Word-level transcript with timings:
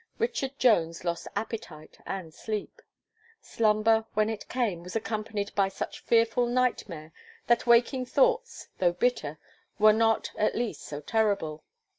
Richard 0.17 0.57
Jones 0.57 1.03
lost 1.03 1.27
appetite 1.35 1.99
and 2.07 2.33
sleep. 2.33 2.81
Slumber, 3.39 4.05
when 4.15 4.31
it 4.31 4.49
came, 4.49 4.81
was 4.81 4.95
accompanied 4.95 5.53
by 5.53 5.69
such 5.69 5.99
fearful 5.99 6.47
nightmare, 6.47 7.11
that 7.45 7.67
waking 7.67 8.07
thoughts, 8.07 8.69
though 8.79 8.93
bitter, 8.93 9.37
were 9.77 9.93
not, 9.93 10.31
at 10.37 10.55
least, 10.55 10.81
so 10.81 11.01
terrible. 11.01 11.63